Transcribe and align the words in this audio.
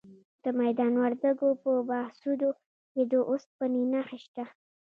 د 0.43 0.45
میدان 0.59 0.93
وردګو 1.01 1.49
په 1.61 1.71
بهسودو 1.89 2.49
کې 2.91 3.01
د 3.11 3.13
اوسپنې 3.29 3.83
نښې 3.93 4.19
شته. 4.25 4.43